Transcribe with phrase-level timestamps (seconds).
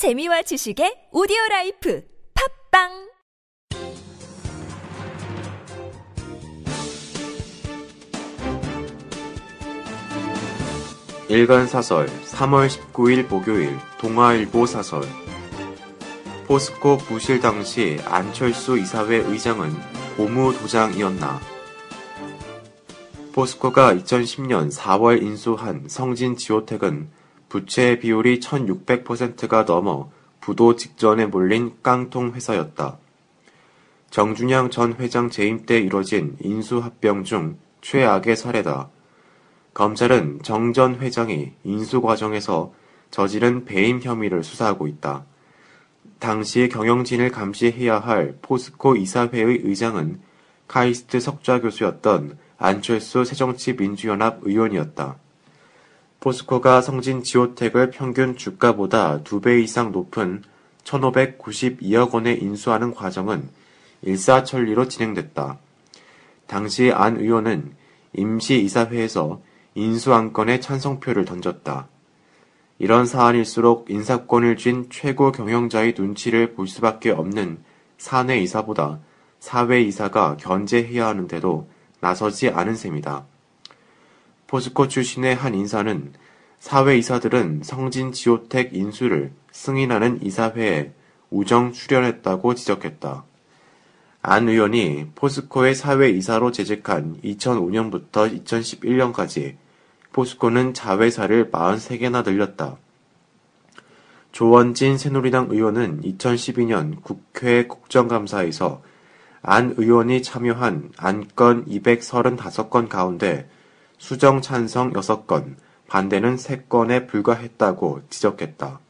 [0.00, 2.02] 재미와 지식의 오디오 라이프
[2.70, 3.10] 팟빵!
[11.28, 15.02] 일간 사설 3월 19일 목요일 동아일보 사설.
[16.46, 19.70] 포스코 부실 당시 안철수 이사회 의장은
[20.16, 21.38] 고무도장이었나?
[23.34, 27.19] 포스코가 2010년 4월 인수한 성진 지오텍은
[27.50, 30.08] 부채 비율이 1600%가 넘어
[30.40, 32.96] 부도 직전에 몰린 깡통 회사였다.
[34.08, 38.88] 정준양 전 회장 재임 때 이뤄진 인수합병 중 최악의 사례다.
[39.74, 42.72] 검찰은 정 전 회장이 인수 과정에서
[43.10, 45.24] 저지른 배임 혐의를 수사하고 있다.
[46.20, 50.20] 당시 경영진을 감시해야 할 포스코 이사회의 의장은
[50.68, 55.18] 카이스트 석좌 교수였던 안철수 새정치민주연합 의원이었다.
[56.20, 60.42] 포스코가 성진 지오텍을 평균 주가보다 두 배 이상 높은
[60.84, 63.48] 1592억 원에 인수하는 과정은
[64.02, 65.58] 일사천리로 진행됐다.
[66.46, 67.72] 당시 안 의원은
[68.14, 69.40] 임시이사회에서
[69.74, 71.88] 인수안건에 찬성표를 던졌다.
[72.78, 77.62] 이런 사안일수록 인사권을 쥔 최고 경영자의 눈치를 볼 수밖에 없는
[77.96, 78.98] 사내 이사보다
[79.38, 81.68] 사회 이사가 견제해야 하는데도
[82.00, 83.29] 나서지 않은 셈이다.
[84.50, 86.12] 포스코 출신의 한 인사는
[86.58, 90.92] 사회 이사들은 성진 지오텍 인수를 승인하는 이사회에
[91.30, 93.24] 우정 출연했다고 지적했다.
[94.22, 99.54] 안 의원이 포스코의 사회 이사로 재직한 2005년부터 2011년까지
[100.12, 102.76] 포스코는 자회사를 43개나 늘렸다.
[104.32, 108.82] 조원진 새누리당 의원은 2012년 국회 국정감사에서
[109.42, 113.48] 안 의원이 참여한 안건 235건 가운데
[114.00, 115.56] 수정 찬성 6건,
[115.86, 118.80] 반대는 3건에 불과했다고 지적했다.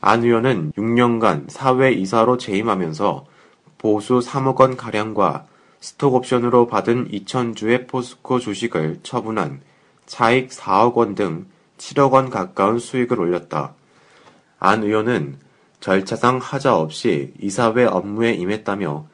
[0.00, 3.24] 안 의원은 6년간 사회이사로 재임하면서
[3.78, 5.46] 보수 3억 원 가량과
[5.80, 9.60] 스톡 옵션으로 받은 2천주의 포스코 주식을 처분한
[10.06, 11.46] 차익 4억 원 등
[11.78, 13.74] 7억 원 가까운 수익을 올렸다.
[14.58, 15.38] 안 의원은
[15.78, 19.06] 절차상 하자 없이 이사회 업무에 임했다며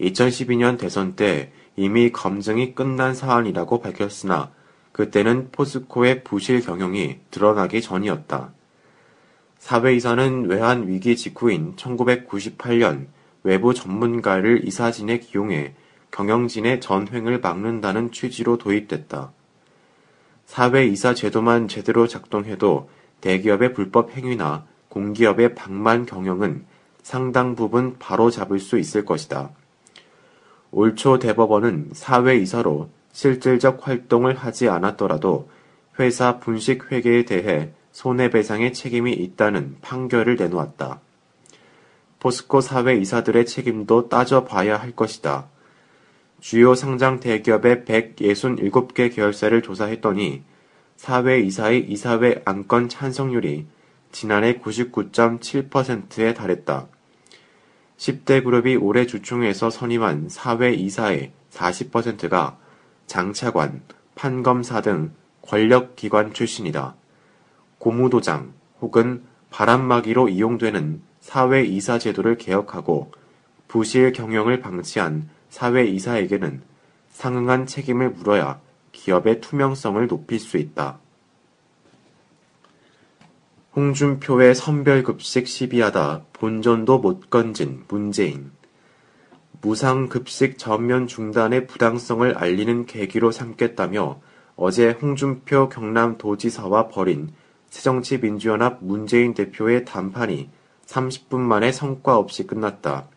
[0.00, 4.50] 2012년 대선 때 이미 검증이 끝난 사안이라고 밝혔으나
[4.92, 8.52] 그때는 포스코의 부실 경영이 드러나기 전이었다.
[9.58, 13.06] 사회이사는 외환 위기 직후인 1998년
[13.42, 15.74] 외부 전문가를 이사진에 기용해
[16.10, 19.32] 경영진의 전횡을 막는다는 취지로 도입됐다.
[20.46, 22.90] 사회이사 제도만 제대로 작동해도
[23.22, 26.66] 대기업의 불법 행위나 공기업의 방만 경영은
[27.02, 29.50] 상당 부분 바로 잡을 수 있을 것이다.
[30.70, 35.48] 올 초 대법원은 사회이사로 실질적 활동을 하지 않았더라도
[36.00, 41.00] 회사 분식 회계에 대해 손해배상의 책임이 있다는 판결을 내놓았다.
[42.18, 45.48] 포스코 사회 이사들의 책임도 따져봐야 할 것이다.
[46.40, 50.42] 주요 상장 대기업의 167개 계열사를 조사했더니
[50.96, 53.66] 사회 이사의 이사회 안건 찬성률이
[54.10, 56.86] 지난해 99.7%에 달했다.
[57.96, 62.58] 10대 그룹이 올해 주총에서 선임한 사회 이사의 40%가
[63.12, 63.82] 장차관,
[64.14, 65.12] 판검사 등
[65.42, 66.94] 권력기관 출신이다.
[67.76, 73.12] 고무도장 혹은 바람막이로 이용되는 사회이사 제도를 개혁하고
[73.68, 76.62] 부실 경영을 방치한 사회이사에게는
[77.10, 78.62] 상응한 책임을 물어야
[78.92, 80.98] 기업의 투명성을 높일 수 있다.
[83.76, 88.52] 홍준표의 선별급식 시비하다 본전도 못 건진 문재인.
[89.62, 94.20] 무상급식 전면 중단의 부당성을 알리는 계기로 삼겠다며
[94.56, 97.30] 어제 홍준표 경남도지사와 벌인
[97.70, 100.50] 새정치민주연합 문재인 대표의談판이
[100.86, 103.08] 30분 만에 성과 없이 끝났다.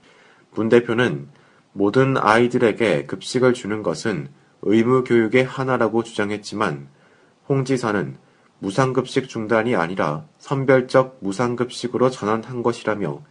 [0.53, 1.29] 문 대표는
[1.73, 4.29] 모든 아이들에게 급식을 주는 것은
[4.61, 6.87] 의무 교육의 하나라고 주장했지만
[7.49, 8.17] 홍 지사는
[8.59, 13.23] 무상급식 중단이 아니라 선별적 무상급식으로 전환한 것이라며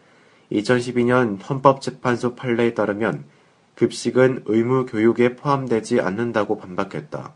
[0.53, 3.25] 2012년 헌법재판소 판례에 따르면
[3.75, 7.33] 급식은 의무 교육에 포함되지 않는다고 반박했다.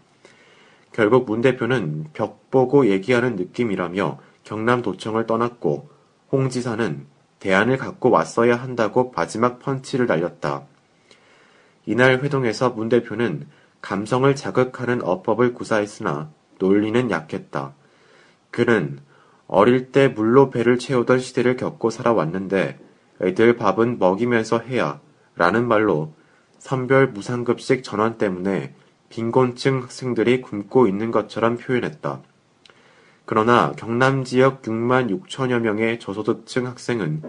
[0.93, 5.88] 결국 문 대표는 벽 보고 얘기하는 느낌이라며 경남도청을 떠났고
[6.31, 7.06] 홍 지사는
[7.40, 10.64] 대안을 갖고 왔어야 한다고 마지막 펀치를 날렸다.
[11.87, 13.46] 이날 회동에서 문 대표는
[13.81, 17.75] 감성을 자극하는 어법을 구사했으나 논리는 약했다.
[18.50, 18.99] 그는
[19.46, 22.78] 어릴 때 물로 배를 채우던 시대를 겪고 살아왔는데
[23.20, 25.00] 애들 밥은 먹이면서 해야
[25.37, 26.12] 라는 말로
[26.59, 28.75] 선별 무상급식 전환 때문에
[29.09, 32.20] 빈곤층 학생들이 굶고 있는 것처럼 표현했다.
[33.25, 37.23] 그러나 경남 지역 6만 6천여 명의 저소득층 학생은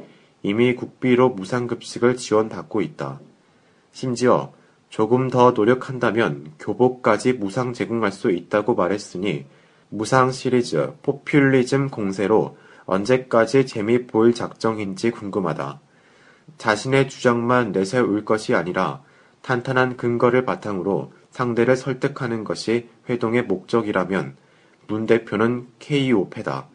[0.43, 3.19] 이미 국비로 무상급식을 지원받고 있다.
[3.91, 4.53] 심지어
[4.89, 9.45] 조금 더 노력한다면 교복까지 무상 제공할 수 있다고 말했으니
[9.89, 12.57] 무상 시리즈 포퓰리즘 공세로
[12.89, 15.79] 언제까지 재미 보일 작정인지 궁금하다.
[16.57, 19.03] 자신의 주장만 내세울 것이 아니라
[19.43, 24.35] 탄탄한 근거를 바탕으로 상대를 설득하는 것이 회동의 목적이라면
[24.87, 26.67] 문 대표는 KO 패다.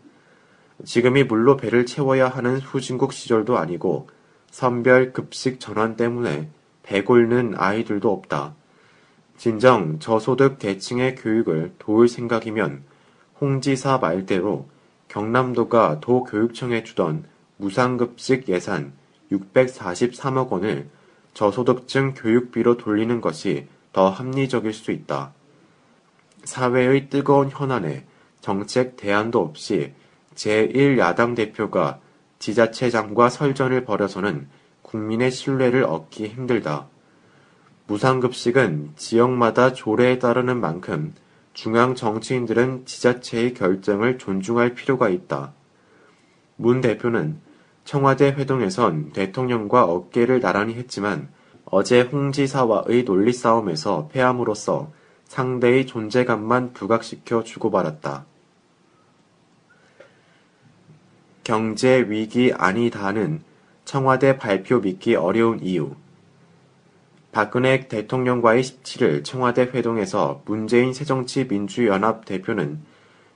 [0.85, 4.09] 지금이 물로 배를 채워야 하는 후진국 시절도 아니고
[4.53, 6.49] 선별 급식 전환 때문에
[6.85, 8.55] 배골는 아이들도 없다.
[9.37, 12.85] 진정 저소득 계층의 교육을 도울 생각이면
[13.41, 14.69] 홍지사 말대로
[15.15, 17.23] 경남도가 도교육청에 주던
[17.59, 18.93] 무상급식 예산
[19.31, 20.89] 643억 원을
[21.35, 25.33] 저소득층 교육비로 돌리는 것이 더 합리적일 수 있다.
[26.43, 28.05] 사회의 뜨거운 현안에
[28.41, 29.93] 정책 대안도 없이
[30.35, 32.01] 제1야당 대표가
[32.41, 34.49] 지자체장과 설전을 벌여서는
[34.83, 36.89] 국민의 신뢰를 얻기 힘들다.
[37.87, 41.15] 무상급식은 지역마다 조례에 따르는 만큼
[41.55, 45.53] 중앙 정치인들은 지자체의 결정을 존중할 필요가 있다.
[46.56, 47.39] 문 대표는
[47.85, 51.29] 청와대 회동에선 대통령과 어깨를 나란히 했지만
[51.65, 54.93] 어제 홍 지사와의 논리 싸움에서 패함으로써
[55.25, 58.27] 상대의 존재감만 부각시켜 주고받았다.
[61.45, 63.43] 경제 위기 아니다는
[63.85, 65.95] 청와대 발표 믿기 어려운 이유.
[67.35, 72.79] 박근혜 대통령과의 17일 청와대 회동에서 문재인 새정치민주연합 대표는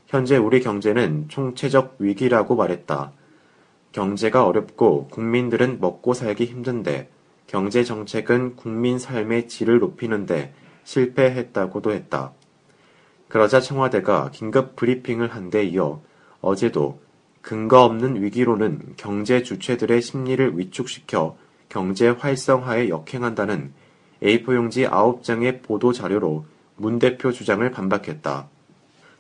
[0.07, 3.11] 현재 우리 경제는 총체적 위기라고 말했다.
[3.91, 7.11] 경제가 어렵고 국민들은 먹고 살기 힘든데
[7.49, 10.55] 경제 정책은 국민 삶의 질을 높이는데
[10.85, 12.35] 실패했다고도 했다.
[13.29, 16.01] 그러자 청와대가 긴급 브리핑을 한 데 이어
[16.41, 17.01] 어제도
[17.43, 21.37] 근거 없는 위기로는 경제 주체들의 심리를 위축시켜
[21.69, 23.73] 경제 활성화에 역행한다는
[24.23, 26.45] A4용지 9장의 보도 자료로
[26.77, 28.49] 문 대표 주장을 반박했다.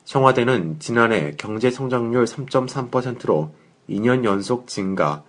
[0.04, 3.52] 청와대는 지난해 경제 성장률 3.3%로
[3.90, 5.22] 2년 연속 증가,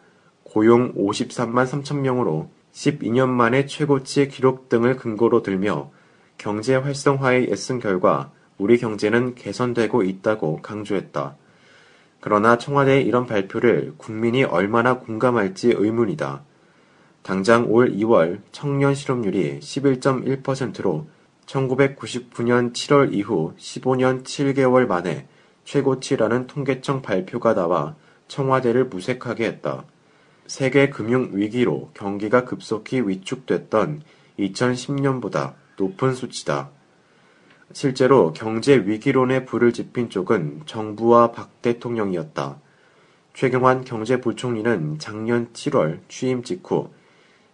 [0.43, 5.91] 고용 53만 3천 명으로 12년 만에 최고치 기록 등을 근거로 들며
[6.37, 11.35] 경제 활성화에 애쓴 결과 우리 경제는 개선되고 있다고 강조했다.
[12.21, 16.43] 그러나 청와대의 이런 발표를 국민이 얼마나 공감할지 의문이다.
[17.23, 21.07] 당장 올 2월 청년 실업률이 11.1%로
[21.45, 25.27] 1999년 7월 이후 15년 7개월 만에
[25.65, 27.95] 최고치라는 통계청 발표가 나와
[28.27, 29.85] 청와대를 무색하게 했다.
[30.47, 34.01] 세계 금융 위기로 경기가 급속히 위축됐던
[34.39, 36.71] 2010년보다 높은 수치다.
[37.71, 42.59] 실제로 경제 위기론에 불을 지핀 쪽은 정부와 박 대통령이었다.
[43.33, 46.89] 최경환 경제부총리는 작년 7월 취임 직후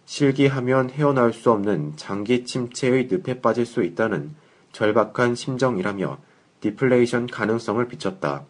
[0.06, 4.34] 실기하면 헤어나올 수 없는 장기 침체의 늪에 빠질 수 있다는
[4.72, 6.18] 절박한 심정이라며
[6.60, 8.44] 디플레이션 가능성을 비쳤다.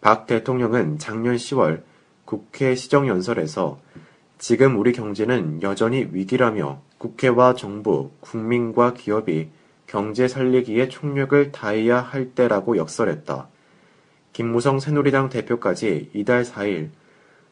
[0.00, 1.82] 박 대통령은 작년 10월
[2.24, 3.80] 국회 시정연설에서
[4.38, 9.50] 지금 우리 경제는 여전히 위기라며 국회와 정부, 국민과 기업이
[9.86, 13.48] 경제 살리기에 총력을 다해야 할 때라고 역설했다.
[14.32, 16.90] 김무성 새누리당 대표까지 이달 4일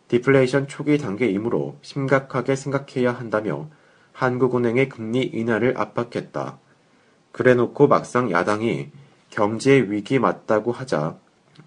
[0.08, 3.68] 디플레이션 초기 단계이므로 심각하게 생각해야 한다며
[4.12, 6.58] 한국은행의 금리 인하를 압박했다.
[7.32, 8.90] 그래놓고 막상 야당이
[9.30, 11.18] 경제 위기 맞다고 하자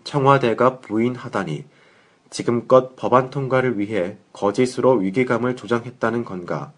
[0.04, 1.66] 청와대가 부인하다니
[2.30, 6.72] 지금껏 법안 통과를 위해 거짓으로 위기감을 조장했다는 건가?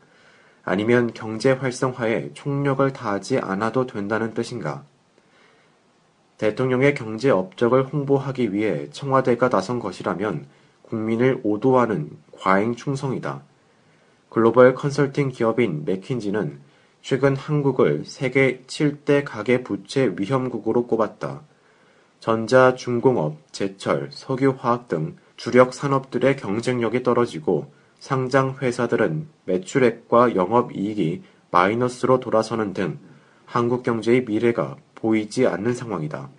[0.63, 4.83] 아니면 경제 활성화에 총력을 다하지 않아도 된다는 뜻인가?
[6.37, 10.47] 대통령의 경제 업적을 홍보하기 위해 청와대가 나선 것이라면
[10.91, 13.43] 국민을 오도하는 과잉 충성이다.
[14.29, 16.59] 글로벌 컨설팅 기업인 맥킨지는
[17.01, 21.43] 최근 한국을 세계 7대 가계 부채 위험국으로 꼽았다.
[22.19, 32.73] 전자, 중공업, 제철, 석유화학 등 주력 산업들의 경쟁력이 떨어지고 상장 회사들은 매출액과 영업이익이 마이너스로 돌아서는
[32.73, 32.99] 등
[33.45, 36.29] 한국 경제의 미래가 보이지 않는 상황이다.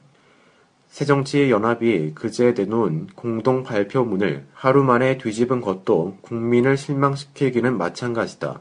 [0.93, 8.61] 새정치연합이 그제 내놓은 공동 발표문을 하루 만에 뒤집은 것도 국민을 실망시키기는 마찬가지다.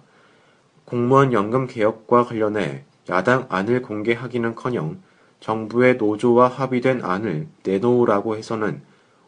[0.86, 5.02] 공무원 연금 개혁과 관련해 야당 안을 공개하기는커녕
[5.42, 8.82] 정부의 노조와 합의된 안을 내놓으라고 해서는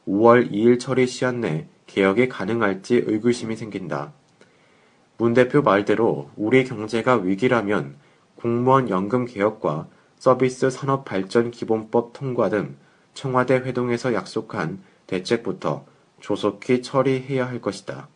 [0.08, 4.14] 5월 2일 처리 시한 내 개혁이 가능할지 의구심이 생긴다.
[5.18, 7.98] 문 대표 말대로 우리 경제가 위기라면
[8.36, 12.78] 공무원 연금 개혁과 서비스 산업 발전 기본법 통과 등
[13.13, 15.86] 청와대 회동에서 약속한 대책부터
[16.20, 18.08] 조속히 처리해야 할 것이다.